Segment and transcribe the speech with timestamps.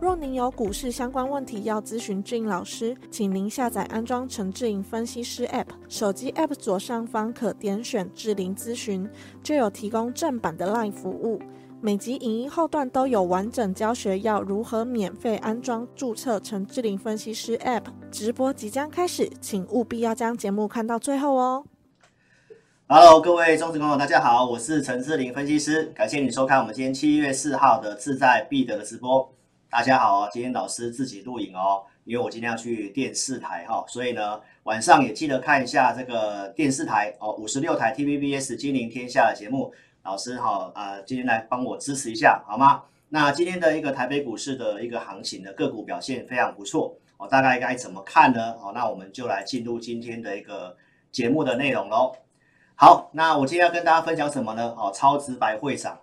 [0.00, 9.06] 若您有股市相关问题要咨询志颖老师，请您下载安装陈志颖分析师 App，手机 App 左上方可点选志玲咨询，
[9.42, 11.38] 就有提供正版的 LINE 服务。
[11.82, 17.84] 每集影音后段都有完整教学，要如何免费安装、注册陈志玲分析师 App。
[18.10, 21.66] 直播即将开始，请务必要将节目看到最后哦。
[22.88, 29.30] Hello，各位忠实观众，大家好，我是陈志玲分析师，感谢你收看我们今天七月四号的志在必得的直播。
[29.70, 42.82] 大家好，今天老师自己录影哦，因为我今天要去电视台哈，所以呢晚上也记得看一下这个电视台哦，五十六台 TVBS 金陵天下的节目，老师哈呃今天来帮我支持一下好吗？
[43.10, 48.56] 那今天的一个台北股市的一个行情的个股表现非常不错哦，大概该怎么看呢？
[48.60, 50.76] 哦，那我们就来进入今天的一个
[51.12, 52.16] 节目的内容喽。
[52.74, 54.74] 好，那我今天要跟大家分享什么呢？
[54.76, 55.96] 哦，超直白会涨，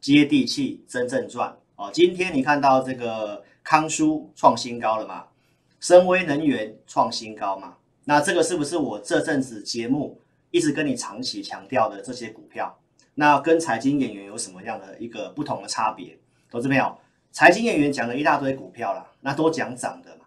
[0.00, 1.54] 接地气，真正赚。
[1.80, 5.24] 哦，今天你看到这个康舒创新高了吗？
[5.80, 7.78] 深威能源创新高吗？
[8.04, 12.78] 那这个是不是我这阵子节目一直跟你长期强调的这些股票？
[13.14, 16.18] 那跟财经演员有什么样的一个不同的差别？
[16.50, 16.98] 投资朋友，
[17.32, 20.26] 财经演员讲了一大堆股票啦，那都讲涨的嘛。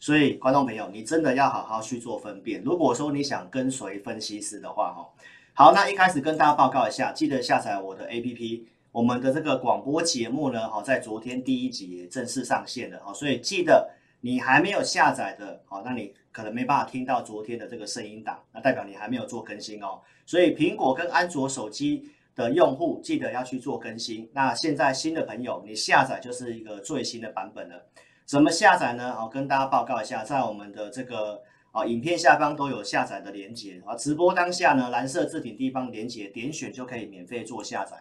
[0.00, 2.62] 所以观众朋友，你真的要好好去做分辨。
[2.64, 5.06] 如果说你想跟随分析师的话，哈，
[5.52, 8.62] 好，那一开始跟大家报告一下，记得下载我的 APP。
[8.94, 13.90] 我们的这个广播节目呢，哈，在昨天第一集也正式上线了，哈，所以记得
[14.20, 20.00] 你还没有下载的，好，那你可能没办法听到昨天的这个声音档，那代表你还没有做更新哦。
[20.24, 24.30] 所以苹果跟安卓手机的用户记得要去做更新。
[24.32, 27.84] 那现在新的朋友，你下载就是一个最新的版本了。
[28.24, 29.12] 怎么下载呢？
[29.16, 37.96] 好，跟大家报告一下，在我们的这个啊影片下方都有下载的连接啊，直播当下呢，蓝色置顶地方连接点选就可以免费做下载。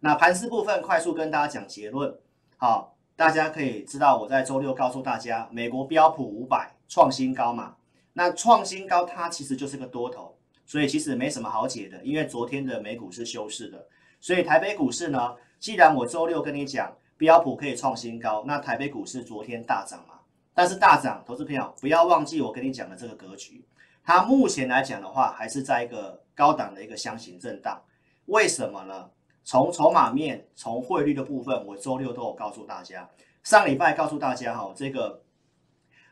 [0.00, 2.18] 那盘势部分快速跟大家讲结论，
[2.56, 7.76] 好，大家可以知道我在周六告诉大家，美国标普五百创新高嘛，
[8.14, 10.34] 那创新高它其实就是个多头，
[10.64, 13.86] 所以其实没什么好解的，因为昨天的美股是休市的，
[14.20, 20.14] 所以台北股市呢，既然我周六跟你讲标普可以创新高，那台北股市昨天大涨嘛，
[20.54, 23.62] 但是大涨，投资朋友不要忘记我跟你讲的这个格局，
[24.02, 27.82] 它目前来讲的话，还是在一个高档的一个箱型震荡，
[28.24, 29.10] 为什么呢？
[29.50, 33.10] 从筹码面、从汇率的部分，我周六都有告诉大家。
[33.42, 35.24] 上礼拜告诉大家哈，这个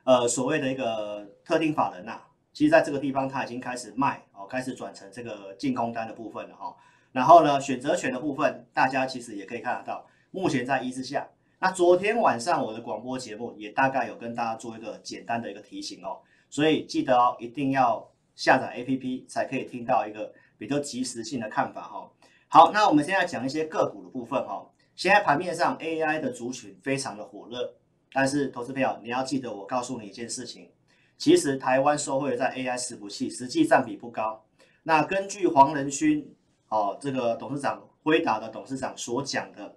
[0.02, 2.20] 呃所谓的一个特定法人呐、
[2.52, 6.74] 其实在这个地方它已经开始卖哦，开始转成这个净空单的部分了哈。
[7.12, 11.28] 然后呢，选择权的部分，大家其实也可以看得到，目前在一之下。
[11.60, 16.18] 那昨天晚上我的广播节目也大概有跟大家做一个简单的一个提醒哦，
[16.50, 22.10] 所以记得哦，一定要下载 APP 才可以听到一个比较即时性的看法哈。
[22.50, 24.66] 好，那我们现在讲一些个股的部分哈。
[24.96, 27.74] 现在盘面上 AI 的族群非常的火热，
[28.10, 30.70] 但是投资朋友你要记得，我告诉你一件事情，
[31.18, 34.42] 其实台湾受惠在 AI 伺服器实际占比不高。
[34.82, 36.34] 那根据黄仁勋
[36.70, 39.76] 哦，这个董事长辉达的董事长所讲的，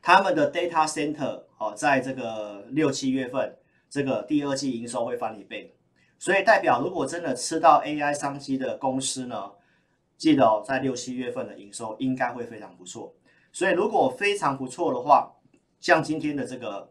[0.00, 3.54] 他们的 data center 哦，在这个六七月份
[3.90, 5.76] 这个第二季营收会翻一倍，
[6.18, 9.52] 所以代表如果真的吃到 AI 商机的公司呢，
[10.16, 13.14] 记得哦，在六七月份的营收应该会非常不错，
[13.52, 15.30] 所以如果非常不错的话，
[15.78, 16.90] 像今天的这个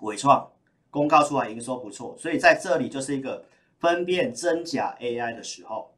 [0.00, 0.50] 伟创
[0.90, 3.44] 公告出来营收不错，所以在这里就是一个
[3.78, 5.94] 分辨真假 AI 的时候，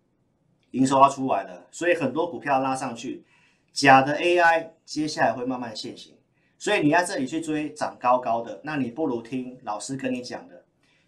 [0.73, 3.25] 营收要出来了，所以很多股票拉上去，
[3.72, 6.14] 假的 AI 接下来会慢慢现形，
[6.58, 10.64] 所以你在这里去追涨高高的，那你不如听老师跟你讲的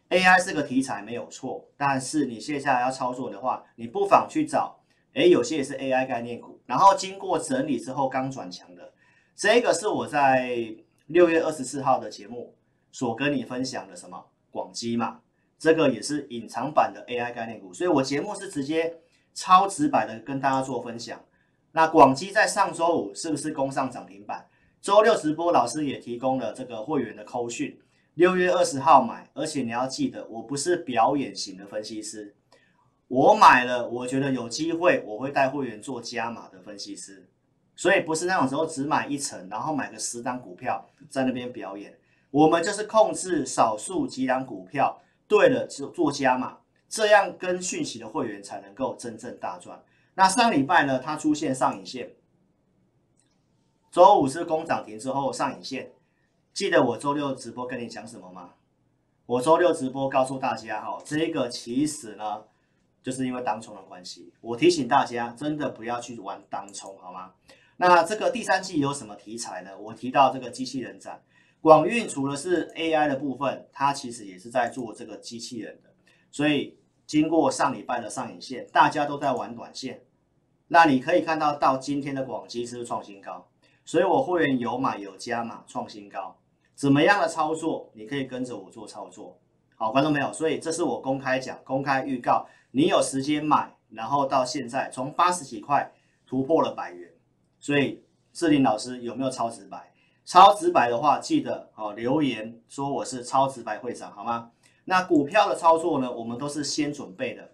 [0.09, 4.78] ，AI 是个题材没有错，但是你接下来要操作的话，你不妨去找。
[5.19, 8.93] 诶，有些也是 AI 概念股，然后经过整理之后刚转强的，
[9.35, 10.73] 这个是我在
[11.07, 12.55] 六月二十四号的节目
[12.93, 15.21] 所跟你分享的什么广基嘛，
[15.59, 18.99] 这个也是隐藏版的 AI 概念股，所以我节目是直接
[19.35, 21.21] 超直白的跟大家做分享。
[21.73, 24.47] 那广基在上周五是不是攻上涨停板？
[24.81, 27.77] 周六直播老师也提供了这个会员的扣讯，
[28.15, 32.37] 六月二十号买，而且你要记得，我不是表演型的分析师。
[33.09, 37.27] 我买了，我觉得有机会，我会带会员做加码的分析师，
[37.75, 41.99] 所以不是那种时候只买一层，然后买个十档股票在那边表演。
[42.31, 49.83] 我们就是控制少数几档股票，对了就做加码，这样跟讯息的会员才能够真正大赚。
[50.15, 52.13] 那上礼拜呢，它出现上影线，
[53.91, 55.93] 周五是攻涨停之后上影线，
[56.53, 58.51] 记得我周六直播跟你讲什么吗？
[59.25, 62.45] 我周六直播告诉大家哈，这个其实呢，
[63.09, 67.33] 就是因为当冲的关系，我提醒大家真的不要去玩当冲，好吗？
[67.79, 69.71] 那这个第三季有什么题材呢？
[69.79, 71.23] 我提到这个机器人展，
[71.63, 75.89] 广运除了是 AI 的部分，它其实也是在做这个机器人的。
[76.31, 80.03] 所以经过上礼拜的上影线，大家都在玩短线。
[80.67, 83.49] 那你可以看到到今天的广基是不是创新高？
[83.87, 86.37] 所以我会员有买有加码创新高，
[86.75, 87.91] 怎么样的操作？
[87.95, 89.39] 你可以跟着我做操作。
[89.77, 95.93] 好，观众朋友，所以这是我公开讲、公开预告，你有时间买，然后到现在从八十几块
[96.27, 97.11] 突破了百元。
[97.59, 99.93] 所以志霖老师有没有超直白？
[100.25, 104.51] 超直白的话，记得哦留言说我是超直白会长好吗？
[104.85, 107.53] 那股票的操作呢，我们都是先准备的。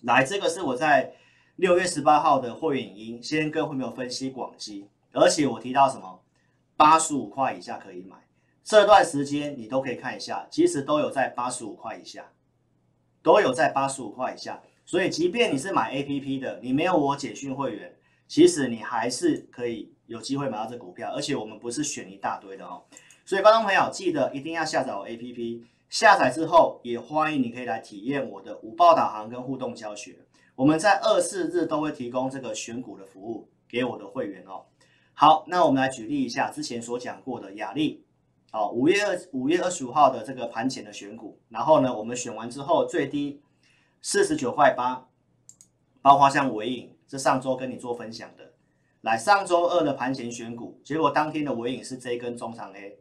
[0.00, 1.14] 来，这个是我在
[1.56, 6.20] 六月十八号的会员影音，先跟会员分析广基，而且我提到什么，
[6.76, 8.16] 八十五块以下可以买。
[8.62, 12.30] 这段时间你都可以看一下，其实都有在八十五块以下，
[13.24, 14.62] 都有在八十五块以下。
[14.84, 17.92] 所以即便你是买 APP 的，你没有我简讯会员。
[18.28, 22.82] 其实你还是可以有机会买到这股票，而且我们不是选一大堆的哦。
[23.24, 30.16] 所以观众朋友记得一定要下载我 APP，下载之后也欢迎你可以来体验我的五报导航跟互动教学。
[30.54, 34.64] 我们在二四日都会提供这个选股的服务给我的会员哦。
[35.14, 38.03] 好，那我们来举例一下之前所讲过的雅力，
[38.54, 43.42] 好，五月二五月二十五号的这个盘前的选股，然后呢，我们选完之后最低
[44.00, 45.08] 四十九块八，
[46.00, 46.96] 包括像尾影。
[47.08, 48.52] 是上周跟你做分享的，
[49.00, 53.00] 来上周二的盘前选股，结果当天的尾影是这一根中长黑，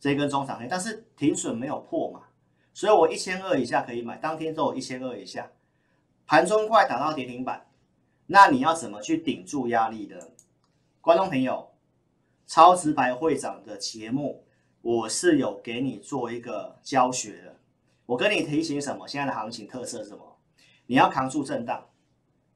[0.00, 2.22] 这一根中长黑，但是停损没有破嘛，
[2.72, 5.52] 所以我一千二以下可以买，当天都有一千二以下，
[6.26, 7.66] 盘中快打到跌停板，
[8.26, 10.32] 那你要怎么去顶住压力的？
[11.02, 11.72] 观众朋友，
[12.46, 14.44] 超直白会长的节目，
[14.86, 17.56] 我是有给你做一个教学的，
[18.06, 19.04] 我跟你提醒什么？
[19.08, 20.38] 现在的行情特色是什么？
[20.86, 21.88] 你要扛住震荡。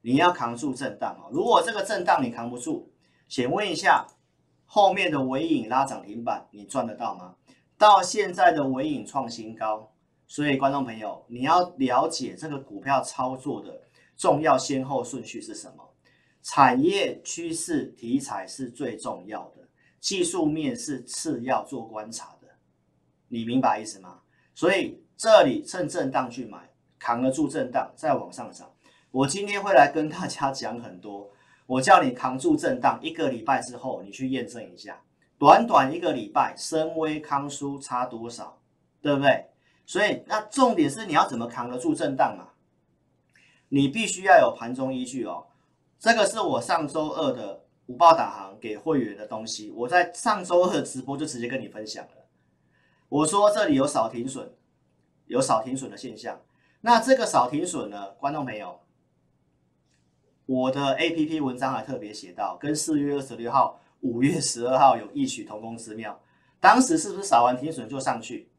[0.03, 1.27] 你要扛住震荡啊！
[1.29, 2.89] 如果这个震荡你扛不住，
[3.27, 4.07] 请问一下，
[4.65, 7.35] 后面的尾影拉涨停板，你赚得到吗？
[7.77, 9.91] 到现在的尾影创新高，
[10.25, 13.81] 所以观众朋友，你要了解这个股票操作的
[14.15, 15.93] 重要先后顺序是什么？
[16.41, 19.60] 产业趋势题材是最重要的，
[20.01, 22.47] 技术面是次要做观察的，
[23.29, 24.19] 你明白意思吗？
[24.55, 28.69] 所以这里趁震荡去买，扛得住震荡，再往上涨。
[29.11, 31.29] 我今天会来跟大家讲很多，
[31.67, 34.99] 我叫你扛住震荡，一个礼拜之后你去验证一下，
[35.37, 38.59] 短短一个礼拜，深威康舒差多少，
[39.01, 39.45] 对不对？
[39.85, 42.47] 所以那重点是你要怎么扛得住震荡嘛？
[43.69, 45.45] 你必须要有盘中依据哦。
[45.99, 47.60] 这个是我上周二的
[47.91, 52.11] 五报导航给会员的东西，我在上周二的直播就直接跟你分享了。
[53.09, 54.49] 我说这里有少停损，
[55.25, 56.39] 有少停损的现象，
[56.79, 58.79] 那这个少停损呢，观众朋友。
[60.45, 66.17] 我的 APP 文章还特别写到，跟四月二十六号、五月十二号有异曲同工之妙。
[66.61, 68.49] 当时是不是扫完停损就上去？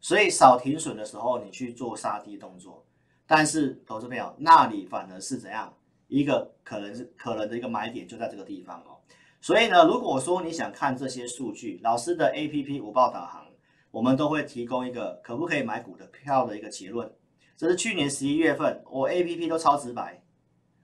[0.00, 2.84] 所以扫停损的时候，你去做杀低动作。
[3.24, 5.72] 但是投资朋友，那里反而是怎样？
[6.10, 8.98] 一个可能是可能的一个买点就在这个地方哦。
[9.40, 13.46] 所以呢，如果说你想看这些数据，老师的 APP 五报导航，
[13.90, 17.10] 我们都会提供一个可不可以买股的票的一个结论。
[17.56, 20.22] 这是去年十一月份，我 APP 都超直白。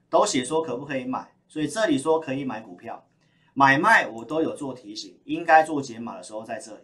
[0.09, 3.05] 都写说可不可以买，所以这里说可以买股票，
[3.53, 6.83] 买卖我都有做提醒，应该做解码的时候在这里。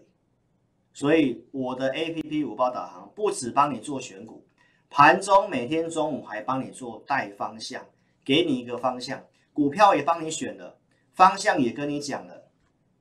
[0.91, 4.45] 所以我的 APP 五报导航不只帮你做选股，
[4.89, 7.81] 盘中每天中午还帮你做带方向，
[8.23, 10.79] 给你一个方向，股票也帮你选了，
[11.13, 12.49] 方向也跟你讲了。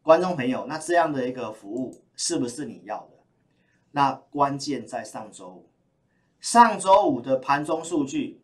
[0.03, 3.19] 观众朋友，那这样的一个服务是不是你要的？
[3.93, 5.71] 那关键在上周五，
[6.41, 8.43] 上周五的盘中数据，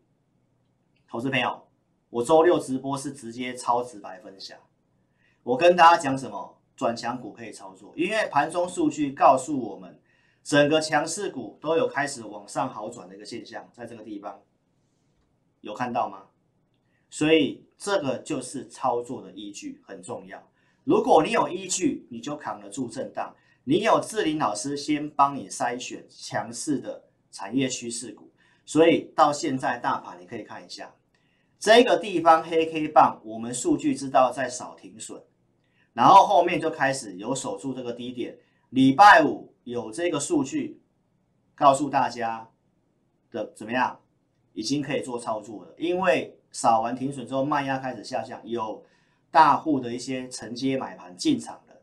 [1.07, 1.67] 投资朋友。
[2.09, 4.57] 我周六直播是直接超直白分享，
[5.43, 6.55] 我跟大家讲什么？
[6.75, 9.99] 转强股可以操作，因为盘中数据告诉我们，
[10.41, 14.41] 整个强势股都有开始往上好转的一个现象，在这个地方
[15.59, 16.28] 有看到吗？
[17.09, 20.41] 所以这个就是操作的依据很重要。
[20.83, 23.35] 如果你有依据，你就扛得住震荡。
[23.63, 28.31] 你有志林老师先帮你筛选强势的产业趋势股，
[28.65, 30.95] 所以到现在大盘你可以看一下。
[31.59, 35.21] 这个地方黑 K 棒，我们数据知道在少停损，
[35.93, 38.37] 然后后面就开始有守住这个低点。
[38.69, 40.81] 礼拜五有这个数据
[41.53, 42.49] 告诉大家
[43.29, 43.99] 的怎么样，
[44.53, 45.75] 已经可以做操作了。
[45.77, 48.83] 因为扫完停损之后，卖压开始下降，有
[49.31, 51.81] 大户的一些承接买盘进场的，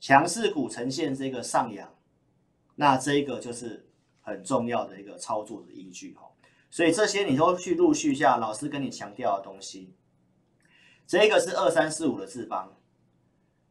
[0.00, 1.92] 强势股呈现这个上扬，
[2.76, 3.86] 那这个就是
[4.22, 6.30] 很重要的一个操作的依据哈。
[6.70, 9.94] 所以这些你都去陆续下，老师跟你强调的东西。
[11.06, 12.72] 这个是二三四五的智邦，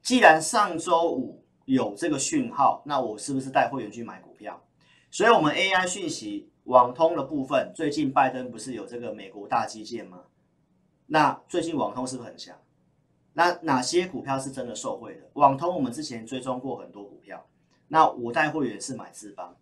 [0.01, 4.63] 既然上周五有这个讯号，那我是不是带会员去买股票？
[5.09, 10.19] 所以，我们 AI 讯息网通的部分，最近拜登不是有这个美国大基建吗？
[11.07, 12.57] 那最近网通是不是很强？
[13.33, 15.29] 那哪些股票是真的受惠的？
[15.33, 17.45] 网通我们之前追踪过很多股票，
[17.87, 19.55] 那我带会员是买智邦。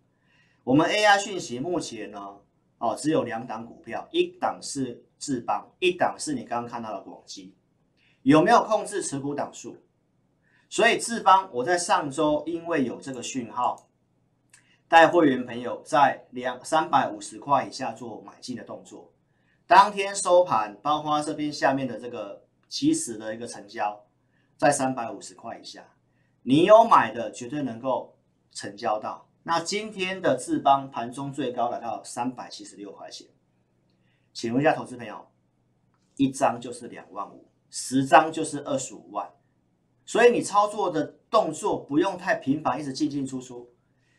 [0.62, 2.36] 我们 AI 讯息目前呢，
[2.78, 7.54] 哦，只有两档股票，一档是智邦，一档是你刚刚看到的广基。
[8.22, 9.76] 有没有控制持股档数？
[10.68, 13.88] 所以智邦，我在上周因为有这个讯号，
[14.86, 19.11] 带会员朋友在两三百五十块以下做买进的动作。
[19.72, 24.04] 当天收盘，包括这边下面的这个起始的一个成交，
[24.58, 25.82] 在三百五十块以下，
[26.42, 28.14] 你有买的绝对能够
[28.50, 29.26] 成交到。
[29.44, 33.26] 那今天的智邦盘中最高来到三百七十六块钱，
[34.34, 35.26] 请问一下投资朋友，
[36.16, 37.48] 一张就是两万五。
[37.70, 39.26] 十张就是二十五万，
[40.04, 43.72] 所以你操作的动作不用太频繁，一直进进出出。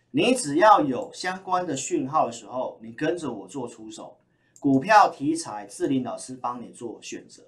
[0.10, 4.18] 你只要有相关的讯号的时候，你跟着我做出手，
[4.64, 7.44] 股票题材，志林老师帮你做选择。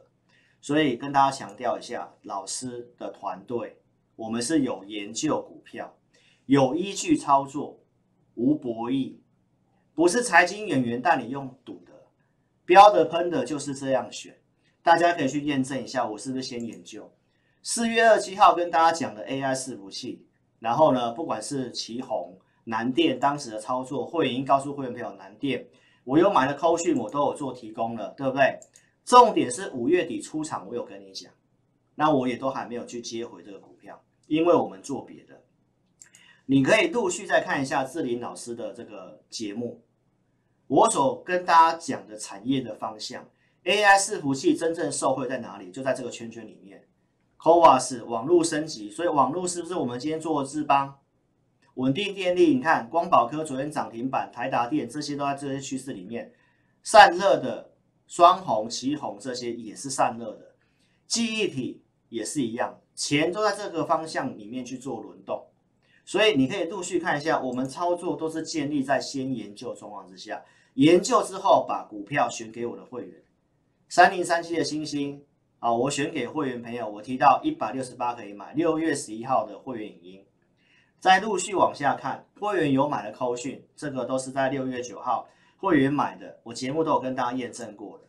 [0.59, 3.79] 所以跟大家强调一下，老师的团队，
[4.17, 5.95] 我们是有研究股票，
[6.45, 7.79] 有依据操作，
[8.33, 9.15] 无博弈，
[9.93, 11.93] 不是财经演员带你用赌的，
[12.65, 14.37] 标的喷的就是这样选。
[14.83, 17.09] 大家可以去验证一下，我是不是先研究
[17.63, 20.27] 四月二七号跟大家讲的 AI 伺服器，
[20.59, 25.65] 然后呢，不管是奇鋐、南电当时的操作，会员已经告诉会员朋友，南电
[26.05, 28.57] 我有买的扣讯，我都有做提供了，对不对？
[29.03, 31.31] 重点是五月底出场，我有跟你讲，
[31.95, 35.41] 那我也都还没有去接回这个股票，因为我们做别的，
[36.45, 39.81] 你可以陆续再看一下志林老师的这个节目，
[40.67, 43.27] 我所跟大家讲的产业的方向。
[43.63, 45.71] AI 伺服器真正受惠在哪里？
[45.71, 46.87] 就在这个圈圈里面。
[47.39, 50.99] CoWoS 网络升级，所以网络是不是我们今天做的智邦？
[51.75, 56.31] 稳定电力，你看光宝科昨天涨停板，台达电这些都在这些趋势里面。
[56.83, 57.71] 散热的
[58.07, 60.55] 双鸿、奇鋐这些也是散热的，
[61.07, 65.47] 记忆体也是一样，钱都在这个方向里面去做轮动。
[66.05, 73.23] 所以你可以陆续看一下，我们操作都是建立在先研究状况之下，研究之后把股票选给我的会员。
[73.89, 75.23] 三零三七的星星
[75.59, 78.53] 啊，我选给会员朋友，我提到一百六十八可以买。
[78.53, 80.25] 六月十一号的会员影音，
[81.05, 88.05] 再陆续往下看，会员有买的扣讯，这个都是在六月九号会员买的，我节目都有跟大家验证过的。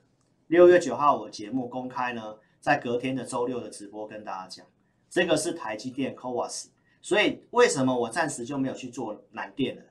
[0.47, 4.65] 六月九号我节目公开呢，在隔天的周六的直播跟大家讲，
[5.11, 6.69] 这个是台积电 CoWoS，
[7.03, 9.83] 所以为什么我暂时就没有去做南电了，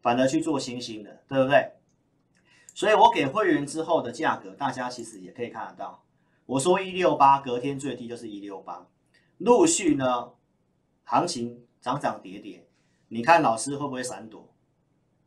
[0.00, 1.70] 反而去做欣兴的，对不对？
[2.72, 6.02] 所以我给会员之后的价格，大家其实也可以看得到。
[6.46, 8.86] 我说一六八，隔天最低就是一六八，
[9.36, 10.30] 陆续呢，
[11.02, 12.66] 行情涨涨跌跌，
[13.08, 14.48] 你看老师会不会闪躲？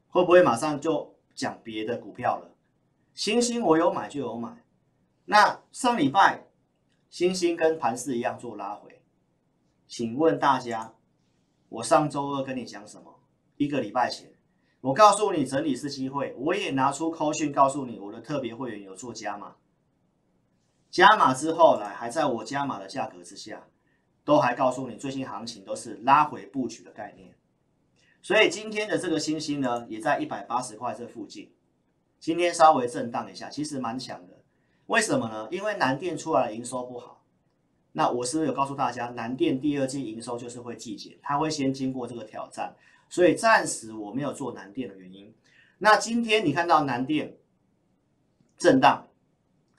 [0.10, 2.50] 会不会马上就讲别的股票了？
[3.14, 4.66] 星星我有买就有买。
[5.26, 6.48] 那上礼拜
[7.12, 9.04] 星星跟盘势一样做拉回，
[9.88, 10.96] 请问大家，
[11.70, 13.20] 我上周二跟你讲什么？
[13.58, 14.34] 一个礼拜前。
[14.82, 16.34] 我告诉你，整理是机会。
[16.40, 19.58] 我也拿出扣讯告诉你，我的特别会员有做加码，
[20.90, 23.68] 加码之后来还在我加码的价格之下，
[24.28, 27.34] 都还告诉你最近行情都是拉回布局的概念。
[28.22, 31.54] 所以今天的这个星星呢，也在一百八十块这附近，
[32.20, 34.44] 今天稍微震荡一下，其实蛮强的。
[34.88, 35.48] 为什么呢？
[35.50, 37.24] 因为南电出来的营收不好。
[37.94, 42.76] 那我是不是有告诉大家，南电第二季营收就是会季减，它会先经过这个挑战。
[43.08, 45.34] 所以暂时我没有做南电的原因，
[45.78, 47.38] 那今天你看到南电
[48.58, 49.08] 震荡，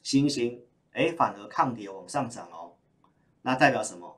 [0.03, 0.63] 星星
[0.93, 2.73] 哎反而抗跌往上涨哦，
[3.43, 4.18] 那代表什么？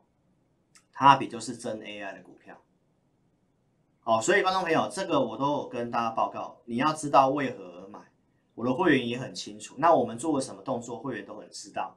[1.01, 2.61] 它比就是真 AI 的股票。
[4.01, 7.99] 好，所以观众朋友，这个我都有跟大家报告，你要知道为何而买，
[8.55, 9.75] 我的会员也很清楚。
[9.79, 11.97] 那我们做了什么动作，会员都很知道。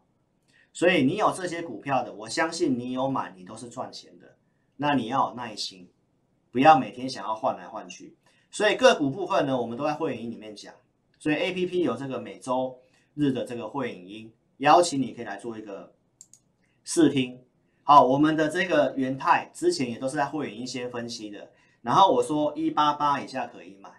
[0.71, 4.37] 所以你有这些股票的，我相信你有买，你都是赚钱的。
[4.77, 5.89] 那你要有耐心。
[6.49, 8.15] 不要每天想要换来换去，
[8.51, 10.73] 所以个股部分呢，我们都在会员营里面讲。
[11.19, 12.79] 所以 APP 有这个每周
[13.15, 15.93] 日的这个会员营，邀请你可以来做一个
[16.85, 17.43] 试听。
[17.85, 23.89] 好，我们的这个元泰之前也都是在会员营先分析的，然后我说一八八以下可以买，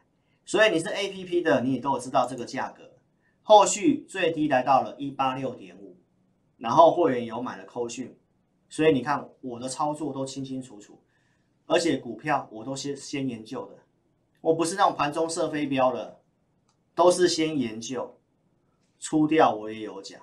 [0.47, 2.93] 所以你是 A P P 的，你也都有知道这个价格。
[3.43, 5.99] 后续最低来到了一八六点五，
[6.57, 8.17] 然后会员有买了扣讯，
[8.71, 11.03] 所以你看我的操作都清清楚楚，
[11.67, 13.76] 而且股票我都先先研究的，
[14.41, 16.21] 我不是那种盘中射飞镖的，
[16.95, 18.19] 都是先研究，
[18.99, 20.19] 出掉我也有讲。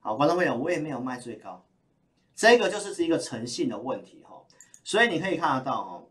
[0.00, 1.66] 好，观众朋友，我也没有卖最高，
[2.36, 4.40] 这个就是是一个诚信的问题哈，
[4.84, 6.06] 所以你可以看得到哦。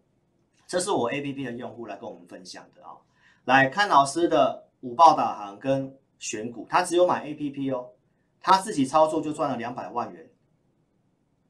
[0.67, 2.97] 这是我 APP 的用户来跟我们分享的啊、哦，
[3.43, 7.91] 来看老师的五报导航跟选股，他只有买 APP 哦，
[8.41, 10.27] 他自己操作就赚了两百万元，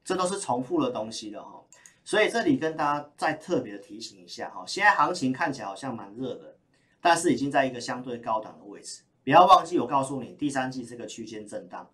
[0.04, 1.64] 这都是重复的东西的哈、哦，
[2.04, 6.54] 所以这里跟大家再特别的提醒一下哈、哦，现在行情看起来好像蛮热的，
[7.00, 11.90] 但是已经在一个相对高档的位置，不要忘记我告诉你，第三季这个区间震荡，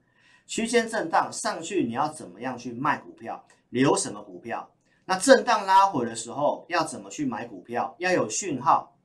[0.47, 4.69] 区间震荡上去你要怎么样去卖股票，留什么股票？
[5.05, 7.95] 那震荡拉回的时候，要怎么去买股票？
[7.99, 8.97] 要有讯号，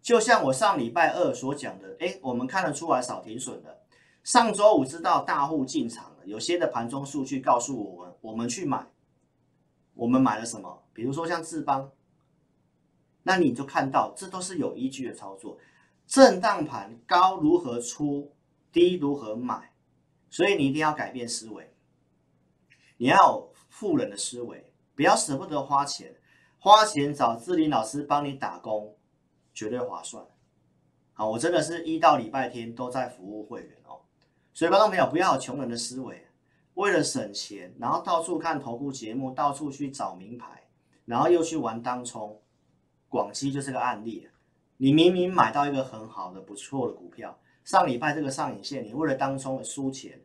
[0.00, 3.82] 就像我上礼拜二所讲的，诶，我们看得出来扫停损的。
[4.24, 8.86] 上周五知道大户进场了，有些的盘中数据告诉我们，我们去买，
[9.94, 10.82] 我们买了什么？
[10.92, 11.90] 比如说像智邦，
[13.22, 15.58] 那你就看到这都是有依据的操作。
[16.06, 18.32] 震荡盘高如何出，
[18.72, 19.70] 低如何买，
[20.36, 21.72] 所以你一定要改变思维，
[22.98, 24.70] 你要有富人的思维。
[24.94, 26.14] 不要舍不得花钱，
[26.58, 28.94] 花钱找志霖老师帮你打工，
[29.54, 30.22] 绝对划算。
[31.14, 34.02] 好，我真的是一到礼拜天都在服务会员哦。
[34.52, 36.26] 所以观众朋友不要有穷人的思维，
[36.74, 40.68] 为了省钱，然后到处看投顾节目，到处去找名牌，
[41.06, 42.38] 然后又去玩当冲。
[43.08, 44.28] 广西就是个案例，
[44.76, 50.20] 你明明买到一个很好的、不错的股票，上礼拜这个上影线，你为了当冲输钱，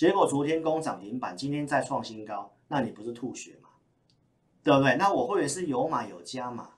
[0.00, 3.68] 结果昨天攻涨停板，今天再创新高，那你不是吐血吗？
[4.62, 4.96] 对不对？
[4.96, 6.70] 那我会员是有买有加嘛，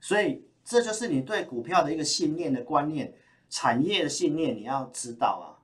[0.00, 3.12] 所以这就是你对股票的一个信念的观念，
[3.50, 5.58] 产业的信念你要知道啊，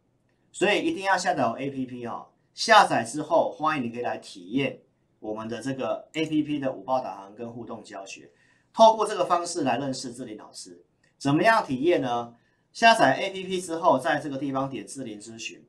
[0.51, 2.27] 所以一定要下载 APP 哦。
[2.53, 4.83] 下载之后，欢迎你可以来体验
[5.21, 8.29] 我们的这个 APP 的五报导航跟互动教学，
[8.73, 10.85] 透过这个方式来认识志霖老师。
[11.17, 12.35] 怎么样体验呢？
[12.73, 15.65] 下载 APP 之后，在这个地方点志霖咨询，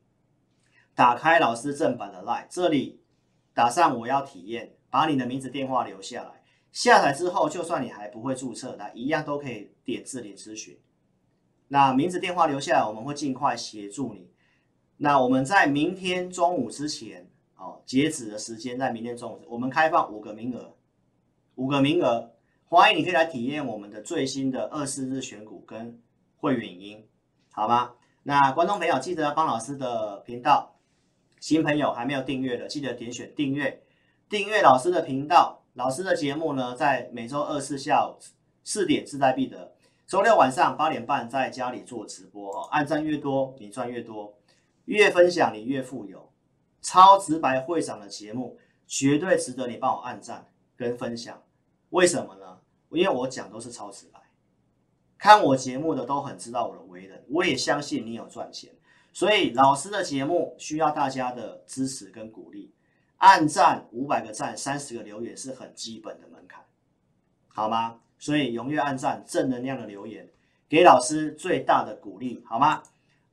[1.00, 3.00] 打开老师正版的 LINE，这里
[3.54, 4.74] 打上我要体验。
[4.90, 10.78] 把你的名字、电话留下来，下载之后，就算你还不会注册，那一样都可以点志霖咨询。
[11.68, 14.30] 那名字、电话留下来，我们会尽快协助你。
[14.98, 20.74] 那我们在明天中午之前，哦，截止的时间在明天中午，我们开放五个名额，
[21.54, 22.30] 五个名额，
[22.68, 25.98] 欢迎你可以来体验我们的最新的二四日选股跟
[26.36, 27.08] 会员影音，
[27.52, 27.92] 好吗？
[28.22, 30.74] 那观众朋友记得帮老师的频道，
[31.40, 33.82] 新朋友还没有订阅的，记得点选订阅。
[34.28, 38.16] 订阅老师的频道，老师的节目呢，在每周二四下午
[38.62, 39.74] 四点势在必得，
[40.06, 44.38] 周六晚上八点半在家里做直播哈，按赞越多你赚越多，
[44.84, 46.30] 越分享你越富有，
[46.82, 51.42] 超直白会长的节目绝对值得你帮我按赞跟分享，
[51.88, 52.60] 为什么呢？
[52.90, 54.20] 因为我讲都是超直白，
[55.16, 58.70] 看我节目的都很知道我的为人，我也相信你有赚钱，
[59.12, 62.72] 所以老师的节目需要大家的支持跟鼓励。
[63.18, 66.64] 按赞五百个赞，三十个留言是很基本的门槛，
[67.48, 68.00] 好吗？
[68.18, 70.26] 所以踊跃按赞，正能量的留言，
[70.70, 72.82] 给老师最大的鼓励，好吗？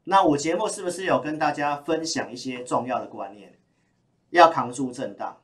[0.04, 3.58] 那我节目是不是有跟大家分享一些重要的观念？
[4.32, 5.42] 要扛住震荡，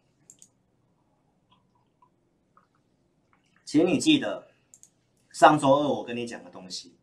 [3.63, 4.49] 请你记得
[5.31, 6.97] 上周二我跟你讲的东西。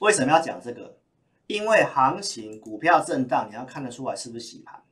[0.00, 0.98] 为什么要讲这个？
[1.46, 4.82] 因为行情股票震荡，你要看得出来是不是洗盘。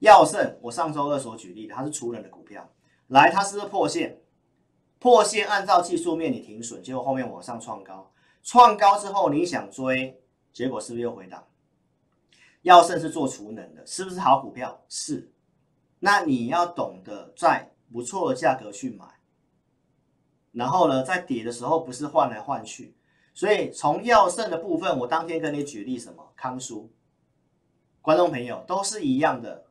[0.00, 2.68] 耀盛，我上周二所举例的，它是储能的股票，
[3.08, 4.20] 来，它是不是破线？
[4.98, 8.10] 破线按照技术面你停损，结果后面往上创高，
[8.42, 10.20] 创高之后你想追，
[10.52, 11.46] 结果是不是又回档？
[12.62, 14.82] 耀盛是做储能的，是不是好股票？
[14.88, 15.30] 是，
[16.00, 19.04] 那你要懂得在不错的价格去买，
[20.50, 22.95] 然后呢，在跌的时候不是换来换去，
[23.36, 26.32] 所以从耀盛的部分，我当天跟你举例什么？
[26.34, 26.90] 康舒，
[28.00, 29.66] 观众朋友都是一样的。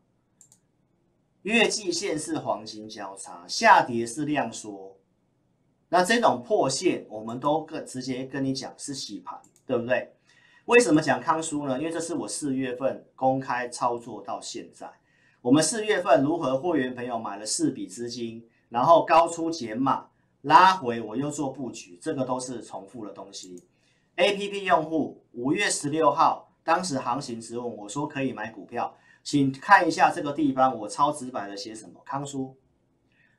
[1.41, 4.95] 月季线是黄金交叉，下跌是量缩，
[5.89, 10.13] 那这种破线，我们都跟直接跟你讲是洗盘，对不对？
[10.65, 11.79] 为什么讲康舒呢？
[11.79, 14.87] 因为这是我四月份公开操作到现在，
[15.41, 20.09] 我们四月份如何会员朋友买了四笔资金，然后高出减码
[20.45, 23.63] 拉回，我又做布局，这个都是重复的东西。
[24.15, 28.95] APP 用户五月十六号，当时行情质问我说可以买股票。
[29.23, 31.99] 请看一下这个地方，我超直白的写什么？
[32.05, 32.55] 康舒、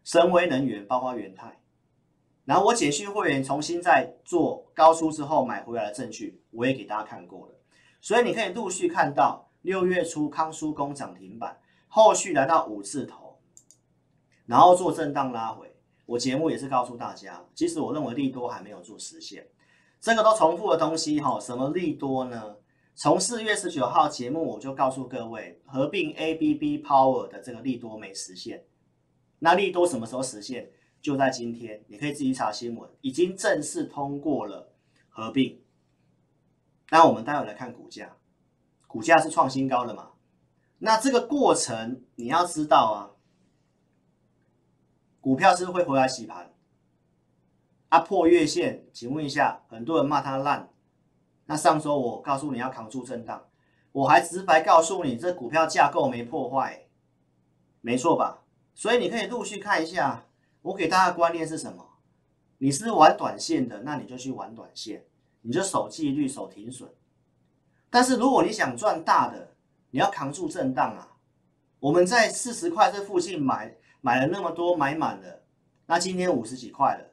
[0.02, 1.60] 神威能源，包括元泰，
[2.44, 7.54] 然后我简讯会员重新再做高出之后买回来的证据，我也给大家看过了。
[8.00, 13.38] 所以你可以陆续看到六月初康舒攻涨停板，后续来到五字头，
[14.46, 15.65] 然后做震荡拉回。
[16.06, 19.46] 我节目也是告诉大家，其实我认为利多还没有做实现，
[20.00, 21.38] 这个都重复的东西哈。
[21.38, 22.56] 什么利多呢？
[22.94, 28.64] 从四月十九号节目我就告诉各位，合并 ABB Power 的这个利多没实现。
[29.40, 30.70] 那利多什么时候实现？
[31.02, 34.72] 就在今天，你可以自己查新闻，已经正式通过了
[35.08, 35.60] 合并。
[36.90, 38.16] 那我们待会来看股价，
[38.86, 40.12] 股价是创新高的嘛？
[40.78, 42.98] 那这个过程你要知道啊，
[45.26, 46.54] 股票是会回来洗盘，
[47.88, 50.68] 啊破月线，请问一下，很多人骂它烂。
[51.46, 53.44] 那上周我告诉你要扛住震荡，
[53.90, 56.86] 我还直白告诉你，这股票架构没破坏，
[57.80, 58.44] 没错吧？
[58.72, 60.28] 所以你可以陆续看一下，
[60.62, 61.84] 我给大家的观念是什么？
[62.58, 65.04] 你是玩短线的，那你就去玩短线，
[65.40, 66.88] 你就守纪律、守停损。
[67.90, 69.56] 但是如果你想赚大的，
[69.90, 71.16] 你要扛住震荡啊！
[71.80, 75.42] 我们在四十块这附近买买了那么多，买满了，
[75.86, 77.10] 那今天五十几块了，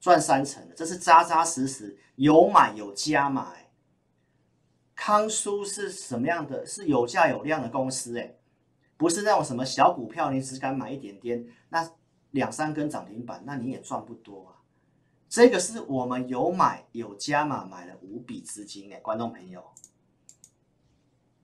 [0.00, 3.70] 赚三成了，这是扎扎实实有买有加买。
[4.96, 6.66] 康舒是什么样的？
[6.66, 8.40] 是有价有量的公司诶。
[8.96, 11.88] 不是那种什么小股票，你只敢买一点点，那
[12.32, 14.58] 两三根涨停板，那你也赚不多啊。
[15.28, 19.62] 这个是我们有买有加码，买了五笔资金诶，观众朋友。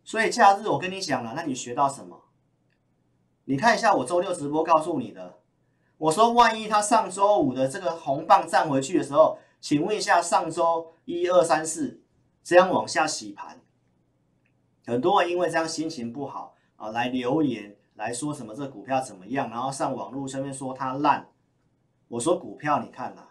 [0.03, 2.25] 所以假日我跟你讲了，那你学到什么？
[3.51, 5.41] 你看一下我周六直播告诉你的，
[5.99, 12.01] 我说万一他上周五的这个红棒站回去的时候，请问一下上周一二三四
[12.45, 13.61] 这样往下洗盘，
[14.87, 16.55] 很多人因为这样心情不好。
[16.77, 21.27] 啊，来留言来说什么这股票怎么样，然后上网络上面说它烂。
[22.07, 23.29] 我说股票你看呐、啊，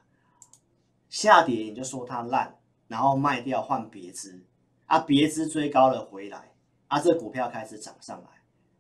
[1.08, 4.46] 下跌你就说它烂，然后卖掉换别支，
[4.86, 6.52] 啊别支追高了回来，
[6.90, 8.28] 啊这股票开始涨上来，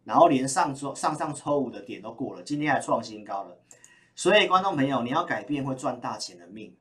[0.09, 3.55] 然后连上周上上周五的点都过了，今天还创新高了。
[4.15, 6.75] 所以观众朋友，你要改变会赚大钱的命，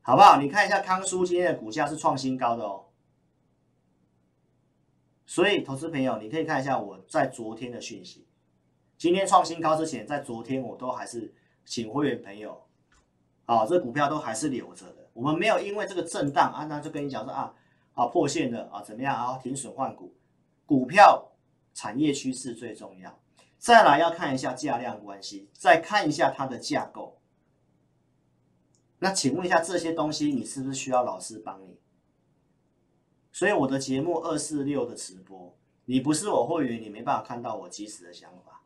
[0.00, 0.40] 好不好？
[0.40, 2.84] 你看一下康叔今天的股价是创新高的哦。
[5.26, 8.28] 所以，投资朋友，你可以看一下我在昨天的讯息。
[8.96, 11.34] 今天创新高之前，在昨天我都还是
[11.64, 12.64] 请会员朋友，
[13.46, 15.10] 啊，这股票都还是留着的。
[15.14, 17.52] 我们没有因为这个震荡啊，那就跟你讲说啊，
[17.94, 20.14] 啊破线的啊怎么样啊，停损换股。
[20.64, 21.27] 股票
[21.78, 23.20] 产业趋势最重要，
[23.56, 27.20] 再来要看一下价量关系，再看一下它的架构。
[28.98, 31.78] 那请问一下这些东西，你是不是需要老师帮你？
[33.30, 38.60] 所以我的节目二四六的直播，你不是我会员，你没办法看到我即时的想法。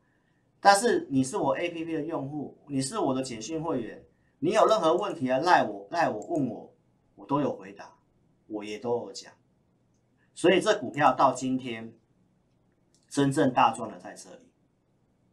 [0.58, 4.02] 但是你是我 APP 的用户，你是我的简讯会员，
[4.38, 6.74] 你有任何问题啊，赖我赖我问我，
[7.14, 7.94] 我都有回答，
[8.46, 9.30] 我也都有讲。
[10.34, 11.92] 所以这股票到今天
[13.12, 14.48] 真正大赚的在这里，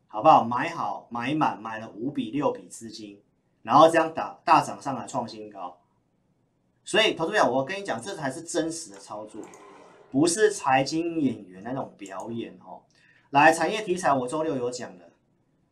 [0.07, 0.43] 好不好？
[0.43, 3.21] 买好买满买了五笔六笔资金，
[3.61, 5.79] 然后这样打大涨上来创新高。
[6.83, 9.41] 所以，投资者，我跟你讲，这才是真实的操作，
[10.11, 12.81] 不是财经演员那种表演哦。
[13.29, 15.13] 来，产业题材，我周六有讲的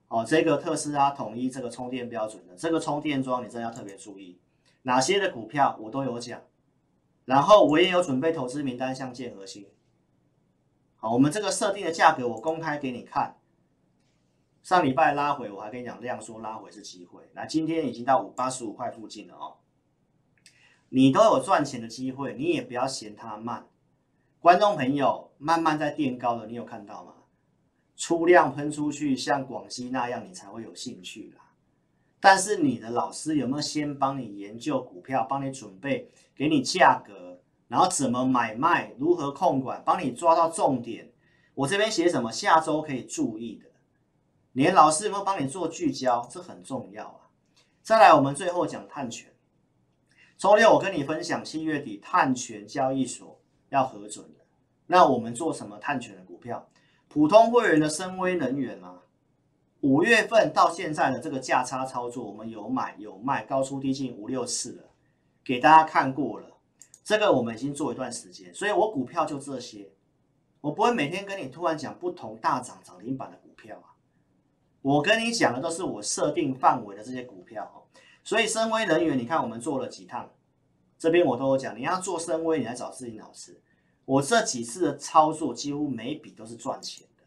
[0.07, 0.23] 哦。
[0.25, 4.39] 这个特斯拉统一这个充电标准的这个充电桩，你真的要特别注意，
[4.83, 6.41] 哪些的股票我都有讲。
[7.25, 9.67] 然后我也有准备投资名单，像建核心。
[10.99, 13.37] 好，我们这个设定的价格我公开给你看。
[14.63, 17.29] 上礼拜拉回，我还跟你讲量缩拉回是机会。
[17.33, 19.57] 那，今天已经到五八十五块附近了哦。
[20.89, 23.67] 你都有赚钱的机会，你也不要嫌它慢。
[24.39, 27.13] 观众朋友，慢慢在垫高的，你有看到吗？
[27.95, 31.43] 出量喷出去，像广西那样，你才会有兴趣啦。
[32.19, 41.11] 但是你的老师有没有先帮你研究股票，帮你准备，给你价格，然后怎么买卖，如何控管，帮你抓到重点？
[41.53, 42.31] 我这边写什么？
[42.31, 43.69] 下周可以注意的。
[44.53, 46.27] 连老师有没有帮你做聚焦？
[46.31, 47.29] 这很重要啊。
[47.81, 49.33] 再来，我们最后讲碳权。
[50.37, 54.45] 周六我跟你分享，七月底碳权交易所要核准的。
[54.85, 56.69] 那我们做什么碳权的股票？
[57.07, 58.99] 普通会员的深威能源嘛。
[59.81, 64.83] 五月份到现在的这个价差操作，我们有买有卖，高出低进五六次了，
[65.43, 66.56] 给大家看过了。
[67.07, 69.89] 这个我们已经做一段时间，所以我股票就这些，
[70.59, 73.95] 我不会每天跟你突然讲不同大涨涨停板的股票啊。
[74.81, 77.87] 我跟你讲的都是我设定范围的这些股票。
[78.25, 80.29] 所以深威能源，你看我们做了几趟，
[80.99, 83.61] 这边我都有讲，你要做深威，你来找志林老师。
[84.03, 87.23] 我这几次的操作几乎每一笔都是赚钱的。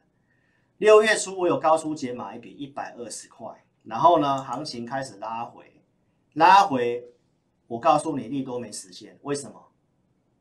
[0.77, 5.83] 六月初我有高出解码一笔一百二十块，然后呢，行情开始拉回，
[6.35, 7.03] 拉回，
[7.67, 9.69] 我告诉你利多没实现，为什么？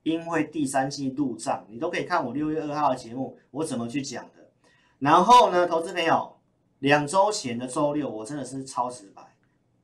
[0.10, 4.50] 因为第三季入账，你都可以看我六月二号的节目，我怎么去讲的。
[4.98, 6.38] 然后呢，投资朋友，
[6.80, 9.22] 两周前的周六，我真的是超直白，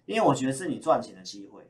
[0.06, 1.70] 因为我觉得是你赚钱的机会。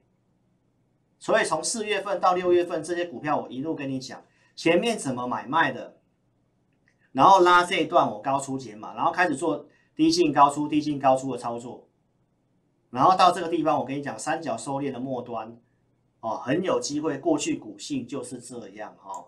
[1.19, 4.23] 所以从四月份到六月份，这些股票我一路跟你讲，
[4.55, 5.97] 前面怎么买卖的，
[7.11, 11.87] 然后拉这一段我高出解码，然后开始做低进高出、低进高出的操作，
[12.89, 15.57] 然后到这个地方，我跟你讲三角收敛的末端。
[16.25, 17.19] 哦，很有机会。
[17.19, 19.25] 过去股性就是这样哈、哦。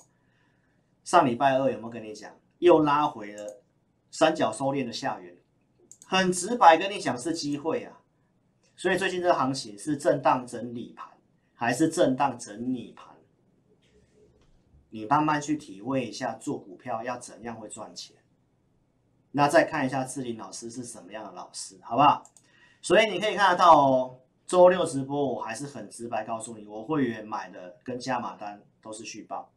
[1.03, 3.61] 上礼拜二有没有跟你讲，又拉回了
[4.09, 5.37] 三角收敛的下缘？
[6.07, 8.01] 很直白跟你讲是机会啊。
[8.75, 11.07] 所以最近这个行情是震荡整理盘，
[11.53, 13.15] 还是震荡整理盘？
[14.89, 18.15] 你慢慢去体会一下，做股票要怎样会赚钱。
[19.31, 22.23] 那再看一下志霖老师是什么样的老师，好不好？
[22.81, 24.19] 所以你可以看得到哦。
[24.47, 29.51] 周六直播，我还是很直白告诉你，我会员买的跟加码单都是续报。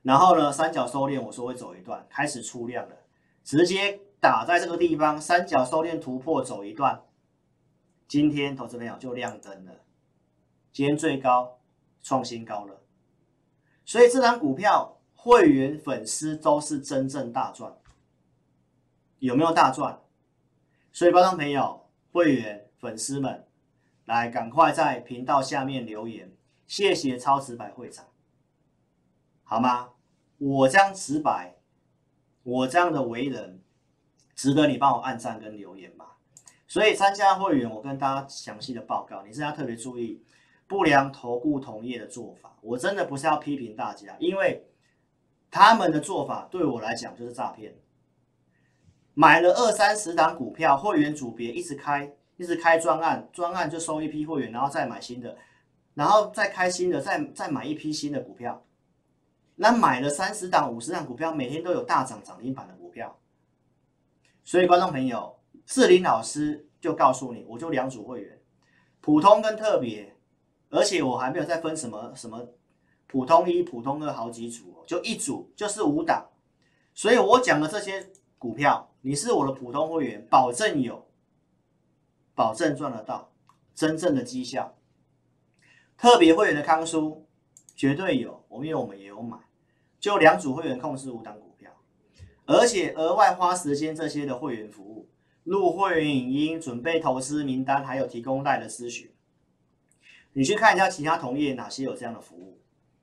[0.00, 2.96] 然后呢，三角收敛，我说会走一段，开始出量了，
[3.44, 7.02] 直接打在这个地方，三角收敛突破走一段，
[8.06, 9.72] 今天投资朋友就亮灯了，
[10.72, 11.60] 今天最高
[12.02, 12.80] 创新高了，
[13.84, 17.76] 所以这张股票会员粉丝都是真正大赚，
[19.18, 20.00] 有没有大赚？
[20.90, 23.44] 所以观众朋友、会员粉丝们。
[24.08, 26.32] 来，赶快在频道下面留言，
[26.66, 28.06] 谢谢超直白会长，
[29.44, 29.90] 好吗？
[30.38, 31.56] 我这样直白，
[32.42, 33.62] 我这样的为人，
[34.34, 36.16] 值得你帮我按赞跟留言吧。
[36.66, 40.24] 所以参加会员，我跟大家详细的报告，你是要特别注意
[40.66, 42.56] 不良投顾同业的做法。
[42.62, 44.66] 我真的不是要批评大家，因为
[45.50, 47.76] 他们的做法对我来讲就是诈骗。
[49.12, 52.10] 买了二三十档股票，会员组别一直开。
[52.38, 55.36] 一直开专案，专案就收一批会员，然后再买新的，
[55.94, 58.64] 然后再开新的，再再买一批新的股票。
[59.56, 63.18] 那买了三十档、五十档股票，每天都有大涨涨停板的股票。
[64.44, 68.40] 所以观众朋友，志林老师就告诉你，我就两组会员，
[69.00, 70.14] 普通跟特别，
[70.70, 72.48] 而且我还没有再分什么什么
[73.08, 76.24] 普通一、普通二好几组，就一组就是五档。
[76.94, 81.07] 所以我讲的这些股票，你是我的普通会员，保证有。
[82.38, 83.32] 保证赚得到
[83.74, 84.78] 真正的绩效，
[85.96, 87.26] 特别会员的康叔
[87.74, 89.36] 绝对有，我们因为我们也有买，
[89.98, 91.72] 就两组会员控制五档股票，
[92.46, 95.10] 而且额外花时间这些的会员服务，
[95.42, 99.10] 录会员影音、准备投资名单，还有提供代的咨询，
[100.34, 102.60] 你去看一下其他同业哪些有这样的服务，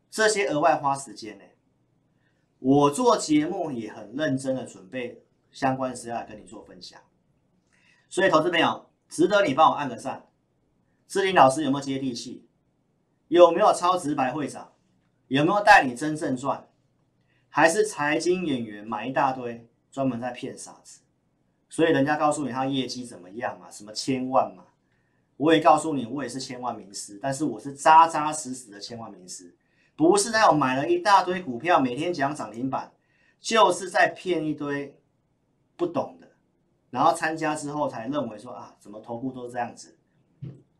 [0.10, 1.44] 这些额外花时间呢？
[2.60, 7.02] 我做节目也很认真的准备相关的资料来跟你做分享，
[8.08, 8.90] 所以投资朋友。
[9.16, 10.28] 值得你帮我按个赞。
[11.08, 12.46] 志林老师有没有接地气？
[13.30, 14.74] 有没有超直白会长？
[15.30, 16.68] 有没有带你真正赚？
[17.48, 21.00] 还是财经演员买一大堆，专门在骗傻子？
[21.70, 24.66] 所以人家告诉你他业绩怎么样嘛，什么千万嘛？
[25.38, 29.56] 我也告诉你，我也是千万名师，但是我是扎扎实实的千万名师，
[29.96, 32.92] 不是那种买了一大堆股票，每天讲涨停板，
[33.40, 35.00] 就是在骗一堆
[35.78, 36.25] 不懂的。
[36.96, 39.98] 然后参加之后才认为说啊，怎么投顾都这样子？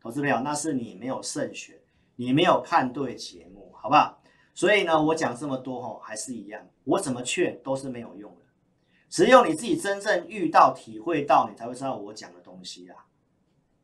[0.00, 1.78] 投资朋友，那是你没有慎选，
[2.14, 4.18] 你没有看对节目，好不好？
[4.54, 8.46] 所以呢，我讲这么多吼，还是一样，我怎么劝都是没有用的。
[9.10, 13.04] 只有你自己真正遇到、体会到，你才会知道我讲的东西啊。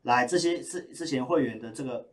[0.01, 2.09] 来，这些是之前会员的这个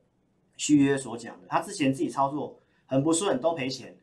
[0.59, 3.97] 续约所讲的，他之前自己操作很不顺，都赔钱。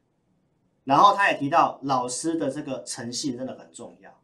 [0.83, 4.16] 然后他也提到，老师的这个诚信真的很重要。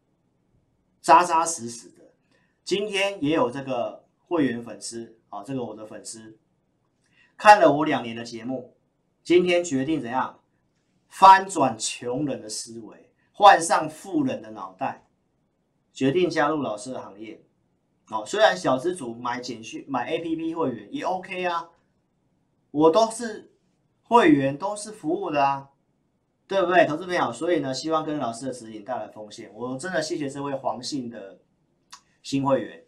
[1.04, 2.14] 扎扎实实的，
[2.64, 6.40] 今天也有这个会员粉丝啊，这个我的粉丝
[7.36, 8.78] 看了我两年的节目，
[9.22, 10.40] 今天决定怎样
[11.10, 15.06] 翻转穷人的思维，换上富人的脑袋，
[15.92, 17.44] 决定加入老师的行业。
[18.10, 21.70] 哦，虽然小资主买简讯买 APP 会员也 OK 啊，
[22.72, 23.52] 我都是
[24.04, 25.70] 会员，都是服务的啊。
[26.48, 27.32] 对不对，投资朋友？
[27.32, 29.50] 所以呢，希望跟老师的指引带来风险。
[29.54, 31.40] 我真的谢谢这位黄姓的
[32.22, 32.84] 新会员，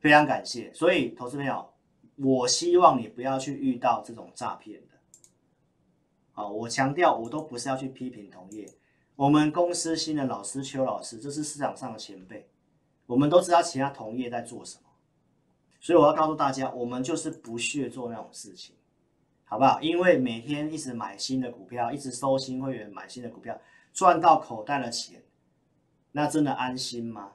[0.00, 0.72] 非常感谢。
[0.74, 1.72] 所以，投资朋友，
[2.16, 4.94] 我希望你不要去遇到这种诈骗的。
[6.32, 8.68] 好，我强调，我都不是要去批评同业。
[9.14, 12.50] 我们公司新的老师邱老师，这是市场上的前辈，
[13.06, 14.82] 我们都知道其他同业在做什么。
[15.80, 18.74] 所以，我要告诉大家，我们就是不屑做那种事情。
[19.48, 19.80] 好不好？
[19.80, 23.58] 因为每天一直买新的股票，一直收新会员买新的股票，
[23.92, 25.22] 赚到口袋的钱，
[26.12, 27.32] 那真的安心吗？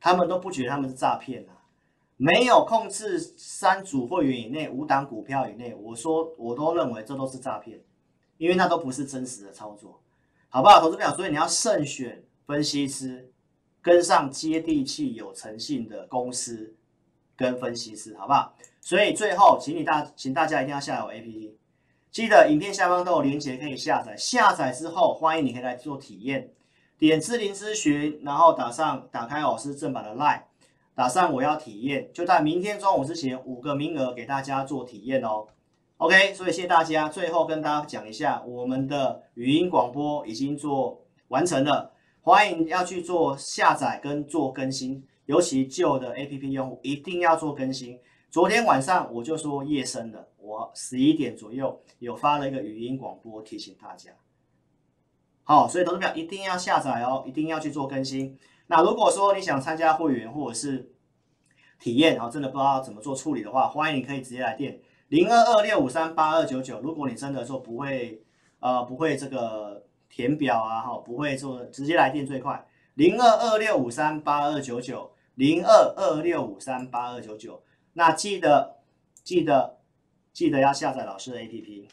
[0.00, 1.52] 他们都不觉得他们是诈骗啊！
[2.16, 7.78] 没有控制三组会员以内五档股票以内，我说我都认为这都是诈骗，
[8.38, 10.00] 因为那都不是真实的操作，
[10.48, 10.80] 好不好？
[10.80, 13.30] 投资朋友，所以你要慎选分析师，
[13.82, 16.74] 跟上接地气、有诚信的公司
[17.36, 18.56] 跟分析师，好不好？
[18.84, 21.52] 所以最后，请你大，请大家一定要下载我 APP，
[22.10, 24.16] 记得影片下方都有链接可以下载。
[24.16, 26.50] 下载之后，欢迎你可以来做体验，
[26.98, 30.42] 点智霖咨询，然后打上打开老师正版的 Line。
[30.96, 35.46] 打上我要体验，就在明天中午之前五个名额给大家做体验哦。
[35.98, 37.08] OK，所以谢谢大家。
[37.08, 47.96] 最后跟大家讲一下，我们的语音广播已经做完成了，欢迎要去做下载跟做更新，尤其旧的 APP 用户一定要做更新。
[48.32, 54.10] 昨天晚上我就说夜深了，我十一点左右有发了一个语音广播提醒大家。
[55.42, 58.38] 好，所以投资表一定要下载哦，一定要去做更新。
[58.68, 60.90] 那如果说你想参加会员或者是
[61.78, 66.80] 体验，然后真的不知道怎么做处理的话，欢迎你可以直接来电零二二六五三八二九九。
[66.80, 68.22] 如果你真的说不会，
[68.60, 77.62] 呃，不会这个填表啊，哈，不会做，直接来电最快零二二六五三八二九九零二二六五三八二九九。
[77.94, 78.76] 那记得
[79.22, 79.78] 记得
[80.32, 81.86] 记得要下载老师的 APP，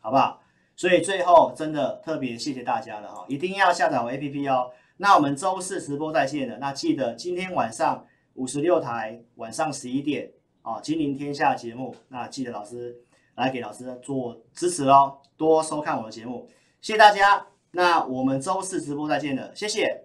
[0.00, 0.42] 好不好？
[0.76, 4.70] 所以最后真的特别谢谢大家了哈，一定要下载我 APP 哦。
[4.98, 12.94] 那我们周四直播在线的，那记得今天晚上五十六台晚上十一点啊，金陵天下节目，那记得老师
[13.36, 16.48] 来给老师做支持哦，多收看我的节目，
[16.82, 17.46] 谢谢大家。
[17.70, 20.04] 那我们周四直播再见了，谢谢。